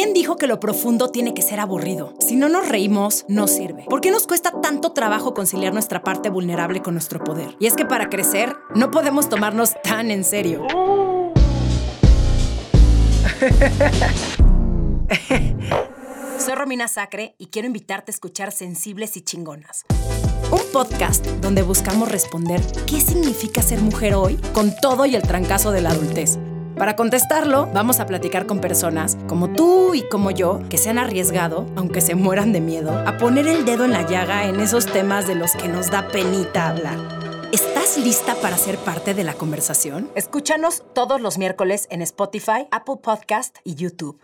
¿Quién 0.00 0.14
dijo 0.14 0.36
que 0.36 0.46
lo 0.46 0.60
profundo 0.60 1.08
tiene 1.08 1.34
que 1.34 1.42
ser 1.42 1.58
aburrido? 1.58 2.14
Si 2.20 2.36
no 2.36 2.48
nos 2.48 2.68
reímos, 2.68 3.24
no 3.26 3.48
sirve. 3.48 3.84
¿Por 3.90 4.00
qué 4.00 4.12
nos 4.12 4.28
cuesta 4.28 4.60
tanto 4.60 4.92
trabajo 4.92 5.34
conciliar 5.34 5.72
nuestra 5.72 6.04
parte 6.04 6.30
vulnerable 6.30 6.82
con 6.82 6.94
nuestro 6.94 7.24
poder? 7.24 7.56
Y 7.58 7.66
es 7.66 7.74
que 7.74 7.84
para 7.84 8.08
crecer, 8.08 8.54
no 8.76 8.92
podemos 8.92 9.28
tomarnos 9.28 9.74
tan 9.82 10.12
en 10.12 10.22
serio. 10.22 10.64
Soy 16.38 16.54
Romina 16.54 16.86
Sacre 16.86 17.34
y 17.36 17.46
quiero 17.46 17.66
invitarte 17.66 18.12
a 18.12 18.14
escuchar 18.14 18.52
Sensibles 18.52 19.16
y 19.16 19.22
Chingonas. 19.22 19.84
Un 20.52 20.60
podcast 20.72 21.26
donde 21.40 21.62
buscamos 21.62 22.08
responder 22.08 22.64
qué 22.86 23.00
significa 23.00 23.62
ser 23.62 23.80
mujer 23.80 24.14
hoy 24.14 24.38
con 24.54 24.72
todo 24.80 25.06
y 25.06 25.16
el 25.16 25.22
trancazo 25.22 25.72
de 25.72 25.80
la 25.80 25.90
adultez. 25.90 26.38
Para 26.78 26.94
contestarlo, 26.94 27.68
vamos 27.74 27.98
a 27.98 28.06
platicar 28.06 28.46
con 28.46 28.60
personas 28.60 29.18
como 29.26 29.50
tú 29.50 29.94
y 29.94 30.08
como 30.08 30.30
yo 30.30 30.60
que 30.70 30.78
se 30.78 30.90
han 30.90 30.98
arriesgado, 30.98 31.66
aunque 31.74 32.00
se 32.00 32.14
mueran 32.14 32.52
de 32.52 32.60
miedo, 32.60 32.92
a 33.04 33.18
poner 33.18 33.48
el 33.48 33.64
dedo 33.64 33.84
en 33.84 33.90
la 33.90 34.06
llaga 34.06 34.46
en 34.46 34.60
esos 34.60 34.86
temas 34.86 35.26
de 35.26 35.34
los 35.34 35.56
que 35.56 35.66
nos 35.66 35.90
da 35.90 36.06
penita 36.06 36.68
hablar. 36.68 36.96
¿Estás 37.50 37.98
lista 37.98 38.36
para 38.36 38.56
ser 38.56 38.76
parte 38.78 39.12
de 39.12 39.24
la 39.24 39.34
conversación? 39.34 40.08
Escúchanos 40.14 40.84
todos 40.94 41.20
los 41.20 41.36
miércoles 41.36 41.88
en 41.90 42.00
Spotify, 42.00 42.68
Apple 42.70 42.98
Podcast 43.02 43.56
y 43.64 43.74
YouTube. 43.74 44.20